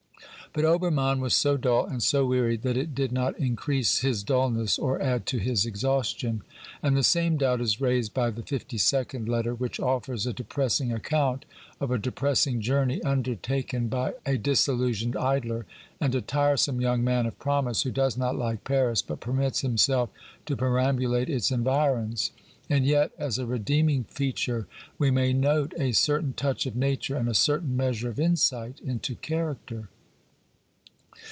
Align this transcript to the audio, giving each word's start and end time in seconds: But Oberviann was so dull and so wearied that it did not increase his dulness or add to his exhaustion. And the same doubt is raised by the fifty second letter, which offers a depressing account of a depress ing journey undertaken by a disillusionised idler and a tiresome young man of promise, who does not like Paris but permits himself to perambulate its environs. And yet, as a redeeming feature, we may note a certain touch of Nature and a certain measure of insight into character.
But 0.53 0.65
Oberviann 0.65 1.21
was 1.21 1.33
so 1.33 1.55
dull 1.55 1.85
and 1.85 2.03
so 2.03 2.25
wearied 2.25 2.61
that 2.63 2.75
it 2.75 2.93
did 2.93 3.13
not 3.13 3.39
increase 3.39 3.99
his 3.99 4.21
dulness 4.21 4.77
or 4.77 5.01
add 5.01 5.25
to 5.27 5.37
his 5.37 5.65
exhaustion. 5.65 6.41
And 6.83 6.97
the 6.97 7.03
same 7.03 7.37
doubt 7.37 7.61
is 7.61 7.79
raised 7.79 8.13
by 8.13 8.31
the 8.31 8.43
fifty 8.43 8.77
second 8.77 9.29
letter, 9.29 9.55
which 9.55 9.79
offers 9.79 10.27
a 10.27 10.33
depressing 10.33 10.91
account 10.91 11.45
of 11.79 11.89
a 11.89 11.97
depress 11.97 12.45
ing 12.47 12.59
journey 12.59 13.01
undertaken 13.03 13.87
by 13.87 14.15
a 14.25 14.37
disillusionised 14.37 15.15
idler 15.15 15.65
and 16.01 16.13
a 16.15 16.19
tiresome 16.19 16.81
young 16.81 17.01
man 17.01 17.25
of 17.25 17.39
promise, 17.39 17.83
who 17.83 17.91
does 17.91 18.17
not 18.17 18.35
like 18.35 18.65
Paris 18.65 19.01
but 19.01 19.21
permits 19.21 19.61
himself 19.61 20.09
to 20.47 20.57
perambulate 20.57 21.29
its 21.29 21.49
environs. 21.49 22.31
And 22.69 22.85
yet, 22.85 23.11
as 23.17 23.39
a 23.39 23.45
redeeming 23.45 24.03
feature, 24.03 24.67
we 24.97 25.11
may 25.11 25.31
note 25.31 25.71
a 25.79 25.93
certain 25.93 26.33
touch 26.33 26.65
of 26.65 26.75
Nature 26.75 27.15
and 27.15 27.29
a 27.29 27.33
certain 27.33 27.77
measure 27.77 28.09
of 28.09 28.19
insight 28.19 28.81
into 28.81 29.15
character. 29.15 29.87